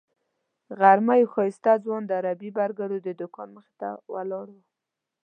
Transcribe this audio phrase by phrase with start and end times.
[0.79, 4.57] غرمه یو ښایسته ځوان د عربي برګرو د دوکان مخې ته ولاړ و.